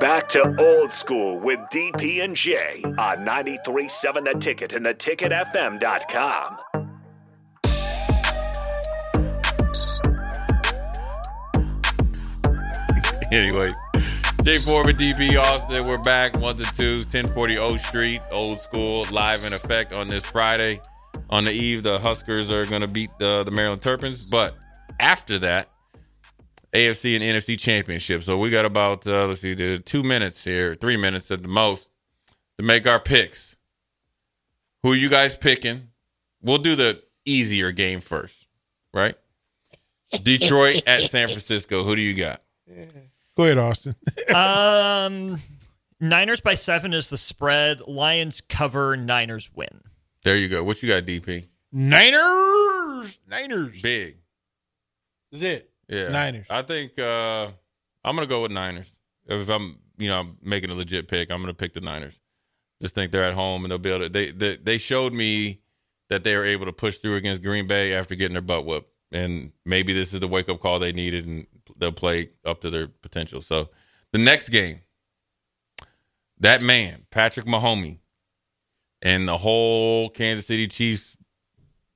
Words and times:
Back 0.00 0.28
to 0.28 0.56
old 0.58 0.90
school 0.90 1.38
with 1.38 1.60
DP 1.70 2.24
and 2.24 2.34
J 2.34 2.80
on 2.82 3.18
93.7 3.18 4.24
The 4.24 4.34
Ticket 4.38 4.72
and 4.72 4.86
theticketfm.com. 4.86 6.56
anyway, 13.30 13.74
Jay 14.42 14.58
Foreman, 14.60 14.96
DP 14.96 15.38
Austin, 15.38 15.86
we're 15.86 15.98
back. 15.98 16.38
one 16.38 16.56
to 16.56 16.64
twos, 16.64 17.04
1040 17.04 17.58
O 17.58 17.76
Street, 17.76 18.22
old 18.30 18.58
school, 18.58 19.04
live 19.10 19.44
in 19.44 19.52
effect 19.52 19.92
on 19.92 20.08
this 20.08 20.24
Friday. 20.24 20.80
On 21.28 21.44
the 21.44 21.52
eve, 21.52 21.82
the 21.82 21.98
Huskers 21.98 22.50
are 22.50 22.64
going 22.64 22.80
to 22.80 22.88
beat 22.88 23.10
the, 23.18 23.44
the 23.44 23.50
Maryland 23.50 23.82
Terrapins. 23.82 24.22
But 24.22 24.56
after 24.98 25.38
that, 25.40 25.68
AFC 26.72 27.14
and 27.16 27.24
NFC 27.24 27.58
championship. 27.58 28.22
So 28.22 28.38
we 28.38 28.50
got 28.50 28.64
about, 28.64 29.06
uh, 29.06 29.26
let's 29.26 29.40
see, 29.40 29.78
two 29.78 30.02
minutes 30.02 30.44
here, 30.44 30.74
three 30.74 30.96
minutes 30.96 31.30
at 31.30 31.42
the 31.42 31.48
most 31.48 31.90
to 32.58 32.64
make 32.64 32.86
our 32.86 33.00
picks. 33.00 33.56
Who 34.82 34.92
are 34.92 34.96
you 34.96 35.08
guys 35.08 35.36
picking? 35.36 35.88
We'll 36.42 36.58
do 36.58 36.76
the 36.76 37.02
easier 37.24 37.72
game 37.72 38.00
first, 38.00 38.46
right? 38.94 39.14
Detroit 40.22 40.82
at 40.86 41.02
San 41.02 41.28
Francisco. 41.28 41.84
Who 41.84 41.96
do 41.96 42.02
you 42.02 42.14
got? 42.14 42.42
Go 43.36 43.44
ahead, 43.44 43.58
Austin. 43.58 43.94
um, 44.34 45.40
Niners 46.00 46.40
by 46.40 46.54
seven 46.54 46.92
is 46.92 47.08
the 47.08 47.18
spread. 47.18 47.80
Lions 47.86 48.40
cover. 48.40 48.96
Niners 48.96 49.50
win. 49.54 49.82
There 50.22 50.36
you 50.36 50.48
go. 50.48 50.62
What 50.64 50.82
you 50.82 50.88
got, 50.88 51.04
DP? 51.04 51.46
Niners. 51.72 53.18
Niners. 53.28 53.80
Big. 53.80 54.16
Is 55.32 55.42
it? 55.42 55.69
Yeah. 55.90 56.08
Niners. 56.08 56.46
I 56.48 56.62
think 56.62 56.98
uh, 56.98 57.48
I'm 58.04 58.14
gonna 58.14 58.26
go 58.26 58.42
with 58.42 58.52
Niners. 58.52 58.94
If 59.26 59.48
I'm, 59.50 59.78
you 59.98 60.08
know, 60.08 60.20
I'm 60.20 60.36
making 60.40 60.70
a 60.70 60.74
legit 60.74 61.08
pick, 61.08 61.30
I'm 61.30 61.40
gonna 61.40 61.52
pick 61.52 61.74
the 61.74 61.80
Niners. 61.80 62.18
Just 62.80 62.94
think 62.94 63.12
they're 63.12 63.24
at 63.24 63.34
home 63.34 63.64
and 63.64 63.70
they'll 63.70 63.78
be 63.78 63.90
able 63.90 64.04
to. 64.04 64.08
They 64.08 64.30
they, 64.30 64.56
they 64.56 64.78
showed 64.78 65.12
me 65.12 65.60
that 66.08 66.24
they 66.24 66.36
were 66.36 66.44
able 66.44 66.66
to 66.66 66.72
push 66.72 66.98
through 66.98 67.16
against 67.16 67.42
Green 67.42 67.66
Bay 67.66 67.92
after 67.92 68.14
getting 68.14 68.34
their 68.34 68.42
butt 68.42 68.64
whooped, 68.64 68.90
and 69.12 69.52
maybe 69.66 69.92
this 69.92 70.14
is 70.14 70.20
the 70.20 70.28
wake 70.28 70.48
up 70.48 70.60
call 70.60 70.78
they 70.78 70.92
needed, 70.92 71.26
and 71.26 71.46
they'll 71.76 71.92
play 71.92 72.30
up 72.44 72.60
to 72.60 72.70
their 72.70 72.86
potential. 72.86 73.40
So 73.40 73.68
the 74.12 74.18
next 74.18 74.48
game, 74.50 74.80
that 76.38 76.62
man 76.62 77.04
Patrick 77.10 77.46
Mahomes 77.46 77.98
and 79.02 79.26
the 79.28 79.38
whole 79.38 80.08
Kansas 80.08 80.46
City 80.46 80.68
Chiefs, 80.68 81.16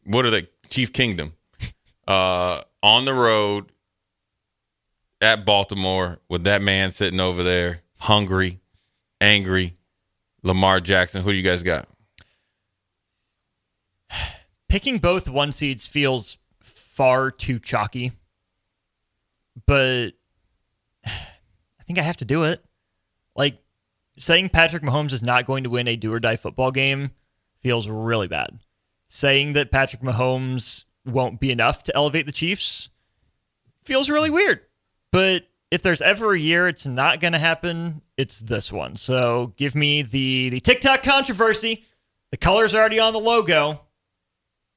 what 0.05 0.27
are 0.27 0.31
they? 0.31 0.49
Chief 0.69 0.93
Kingdom, 0.93 1.35
uh, 2.09 2.63
on 2.83 3.05
the 3.05 3.15
road 3.15 3.71
at 5.25 5.45
Baltimore 5.45 6.19
with 6.29 6.45
that 6.45 6.63
man 6.63 6.91
sitting 6.93 7.21
over 7.21 7.43
there, 7.43 7.83
hungry, 7.97 8.61
angry. 9.21 9.77
Lamar 10.45 10.79
Jackson. 10.81 11.23
Who 11.23 11.33
do 11.33 11.37
you 11.37 11.43
guys 11.43 11.63
got? 11.63 11.89
Picking 14.69 14.99
both 14.99 15.29
one 15.29 15.51
seeds 15.51 15.89
feels 15.89 16.39
far 16.61 17.31
too 17.31 17.59
chalky, 17.59 18.13
but 19.67 20.11
I 21.07 21.83
think 21.87 21.99
I 21.99 22.03
have 22.03 22.19
to 22.19 22.25
do 22.25 22.45
it. 22.45 22.63
Like 23.35 23.59
saying 24.19 24.51
Patrick 24.51 24.83
Mahomes 24.83 25.13
is 25.13 25.23
not 25.23 25.47
going 25.47 25.65
to 25.65 25.71
win 25.71 25.89
a 25.89 25.97
do 25.97 26.13
or 26.13 26.21
die 26.21 26.37
football 26.37 26.71
game 26.71 27.11
feels 27.61 27.89
really 27.89 28.29
bad. 28.29 28.59
Saying 29.09 29.55
that 29.55 29.73
Patrick 29.73 30.03
Mahomes 30.03 30.85
won't 31.05 31.41
be 31.41 31.51
enough 31.51 31.83
to 31.85 31.97
elevate 31.97 32.27
the 32.27 32.33
Chiefs 32.33 32.91
feels 33.85 34.11
really 34.11 34.31
weird. 34.31 34.61
But 35.15 35.47
if 35.71 35.81
there's 35.81 36.03
ever 36.03 36.33
a 36.33 36.39
year 36.39 36.67
it's 36.67 36.87
not 36.87 37.21
going 37.21 37.35
to 37.35 37.39
happen, 37.39 38.03
it's 38.17 38.41
this 38.41 38.73
one. 38.73 38.97
So 38.97 39.53
give 39.57 39.77
me 39.77 40.03
the 40.03 40.49
the 40.49 40.59
TikTok 40.59 41.05
controversy. 41.05 41.85
The 42.33 42.37
colors 42.37 42.75
are 42.75 42.79
already 42.81 42.99
on 42.99 43.13
the 43.13 43.21
logo. 43.21 43.81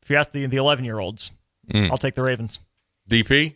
If 0.04 0.12
you 0.12 0.16
ask 0.16 0.32
the 0.32 0.46
the 0.46 0.58
11 0.58 0.86
year 0.86 1.00
olds, 1.00 1.32
Mm. 1.74 1.90
I'll 1.92 1.98
take 1.98 2.16
the 2.16 2.24
Ravens. 2.24 2.62
DP? 3.10 3.56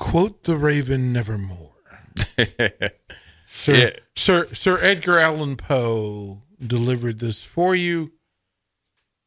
Quote 0.00 0.44
the 0.44 0.56
Raven 0.56 1.12
nevermore. 1.12 1.72
Sir, 3.46 3.74
Yeah. 3.74 3.90
Sir, 4.16 4.48
Sir 4.54 4.78
Edgar 4.82 5.18
Allan 5.18 5.56
Poe 5.56 6.42
delivered 6.66 7.18
this 7.18 7.42
for 7.42 7.74
you. 7.74 8.10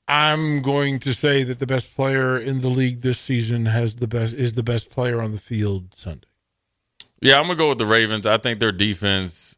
I'm 0.08 0.64
going 0.64 0.98
to 1.00 1.14
say 1.14 1.44
that 1.44 1.60
the 1.60 1.68
best 1.68 1.96
player 1.96 2.40
in 2.40 2.62
the 2.62 2.70
league 2.70 3.02
this 3.02 3.20
season 3.20 3.68
has 3.68 3.98
the 3.98 4.08
best 4.08 4.34
is 4.34 4.56
the 4.56 4.64
best 4.64 4.90
player 4.90 5.22
on 5.22 5.32
the 5.32 5.38
field 5.38 5.94
Sunday. 5.94 6.28
Yeah, 7.22 7.36
I'm 7.36 7.44
gonna 7.44 7.56
go 7.56 7.70
with 7.70 7.78
the 7.78 7.86
Ravens. 7.86 8.26
I 8.26 8.38
think 8.38 8.60
their 8.60 8.72
defense 8.72 9.56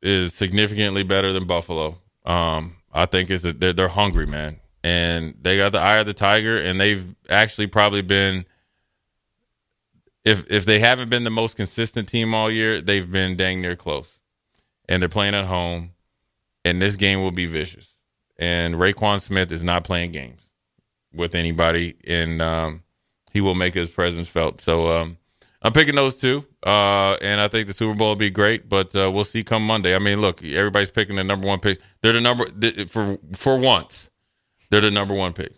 is 0.00 0.32
significantly 0.32 1.02
better 1.02 1.34
than 1.34 1.46
Buffalo. 1.46 1.98
Um, 2.24 2.76
I 2.92 3.04
think 3.04 3.30
is 3.30 3.42
that 3.42 3.60
they're, 3.60 3.74
they're 3.74 3.88
hungry, 3.88 4.26
man, 4.26 4.60
and 4.82 5.34
they 5.40 5.58
got 5.58 5.72
the 5.72 5.78
eye 5.78 5.98
of 5.98 6.06
the 6.06 6.14
tiger, 6.14 6.56
and 6.56 6.80
they've 6.80 7.14
actually 7.28 7.66
probably 7.66 8.02
been. 8.02 8.46
If 10.24 10.44
if 10.50 10.64
they 10.64 10.78
haven't 10.78 11.08
been 11.08 11.24
the 11.24 11.30
most 11.30 11.56
consistent 11.56 12.08
team 12.08 12.34
all 12.34 12.50
year, 12.50 12.80
they've 12.80 13.10
been 13.10 13.36
dang 13.36 13.60
near 13.60 13.76
close, 13.76 14.18
and 14.88 15.02
they're 15.02 15.08
playing 15.08 15.34
at 15.34 15.46
home, 15.46 15.92
and 16.64 16.80
this 16.80 16.96
game 16.96 17.20
will 17.20 17.32
be 17.32 17.46
vicious. 17.46 17.94
And 18.38 18.76
Roquan 18.76 19.20
Smith 19.20 19.50
is 19.52 19.62
not 19.62 19.84
playing 19.84 20.12
games 20.12 20.40
with 21.12 21.34
anybody, 21.34 21.96
and 22.06 22.40
um, 22.40 22.82
he 23.32 23.40
will 23.40 23.54
make 23.54 23.74
his 23.74 23.90
presence 23.90 24.28
felt. 24.28 24.60
So 24.60 24.88
um, 24.88 25.18
I'm 25.60 25.72
picking 25.72 25.94
those 25.94 26.16
two, 26.16 26.44
uh, 26.64 27.16
and 27.20 27.40
I 27.40 27.48
think 27.48 27.66
the 27.66 27.74
Super 27.74 27.94
Bowl 27.94 28.08
will 28.08 28.16
be 28.16 28.30
great. 28.30 28.68
But 28.68 28.94
uh, 28.94 29.10
we'll 29.10 29.24
see 29.24 29.44
come 29.44 29.66
Monday. 29.66 29.94
I 29.94 29.98
mean, 29.98 30.20
look, 30.20 30.42
everybody's 30.44 30.90
picking 30.90 31.16
the 31.16 31.24
number 31.24 31.46
one 31.48 31.60
pick. 31.60 31.80
They're 32.00 32.12
the 32.12 32.20
number 32.20 32.46
for 32.86 33.18
for 33.34 33.58
once. 33.58 34.10
They're 34.70 34.80
the 34.80 34.90
number 34.90 35.14
one 35.14 35.32
pick. 35.32 35.52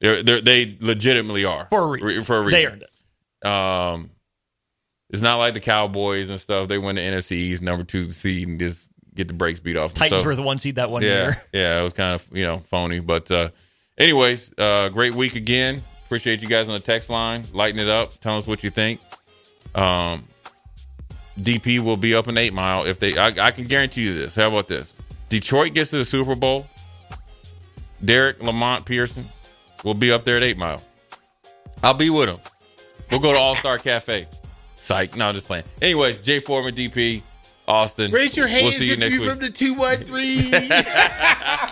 They're, 0.00 0.22
they're, 0.22 0.40
they 0.40 0.76
legitimately 0.80 1.44
are 1.44 1.68
for 1.70 1.82
a 1.82 1.86
reason. 1.86 2.22
For 2.22 2.38
a 2.38 2.42
reason, 2.42 2.60
they 2.60 2.66
earned 2.66 2.82
it. 2.82 2.90
Um, 3.44 4.10
it's 5.10 5.22
not 5.22 5.36
like 5.36 5.54
the 5.54 5.60
Cowboys 5.60 6.30
and 6.30 6.40
stuff. 6.40 6.68
They 6.68 6.78
win 6.78 6.96
the 6.96 7.02
NFC 7.02 7.32
East 7.32 7.62
number 7.62 7.84
two 7.84 8.10
seed 8.10 8.48
and 8.48 8.58
just 8.58 8.82
get 9.14 9.28
the 9.28 9.34
brakes 9.34 9.60
beat 9.60 9.76
off. 9.76 9.92
Them. 9.92 10.00
Titans 10.00 10.22
so, 10.22 10.26
were 10.26 10.34
the 10.34 10.42
one 10.42 10.58
seed 10.58 10.76
that 10.76 10.90
one 10.90 11.02
yeah, 11.02 11.08
year. 11.08 11.42
Yeah, 11.52 11.80
it 11.80 11.82
was 11.82 11.92
kind 11.92 12.14
of 12.14 12.26
you 12.32 12.44
know 12.44 12.58
phony, 12.58 13.00
but 13.00 13.30
uh, 13.30 13.50
anyways, 13.98 14.52
uh, 14.58 14.88
great 14.88 15.14
week 15.14 15.34
again. 15.36 15.82
Appreciate 16.06 16.42
you 16.42 16.48
guys 16.48 16.68
on 16.68 16.74
the 16.74 16.80
text 16.80 17.10
line, 17.10 17.44
lighten 17.52 17.80
it 17.80 17.88
up. 17.88 18.12
Tell 18.20 18.36
us 18.36 18.46
what 18.46 18.62
you 18.62 18.70
think. 18.70 19.00
Um, 19.74 20.28
DP 21.38 21.80
will 21.80 21.96
be 21.96 22.14
up 22.14 22.28
in 22.28 22.36
Eight 22.36 22.52
Mile 22.52 22.84
if 22.86 22.98
they. 22.98 23.16
I, 23.16 23.28
I 23.28 23.50
can 23.50 23.64
guarantee 23.64 24.04
you 24.04 24.14
this. 24.14 24.36
How 24.36 24.48
about 24.48 24.68
this? 24.68 24.94
Detroit 25.28 25.74
gets 25.74 25.90
to 25.90 25.96
the 25.96 26.04
Super 26.04 26.34
Bowl. 26.34 26.66
Derek 28.04 28.42
Lamont 28.42 28.84
Pearson 28.84 29.24
will 29.84 29.94
be 29.94 30.12
up 30.12 30.24
there 30.24 30.36
at 30.36 30.42
Eight 30.42 30.58
Mile. 30.58 30.82
I'll 31.82 31.94
be 31.94 32.10
with 32.10 32.28
him. 32.28 32.38
We'll 33.12 33.20
go 33.20 33.32
to 33.32 33.38
All 33.38 33.54
Star 33.56 33.78
Cafe. 33.78 34.26
Psych. 34.76 35.14
No, 35.16 35.28
I'm 35.28 35.34
just 35.34 35.46
playing. 35.46 35.64
Anyways, 35.80 36.20
Jay 36.22 36.40
Foreman, 36.40 36.74
DP, 36.74 37.22
Austin. 37.68 38.10
Raise 38.10 38.36
your 38.36 38.48
hands 38.48 38.64
We'll 38.64 38.72
see 38.72 38.86
you 38.86 38.92
if 38.94 38.98
next 38.98 39.12
you're 39.14 39.20
week. 39.20 39.30
from 39.30 39.38
the 39.38 39.50
213. 39.50 40.72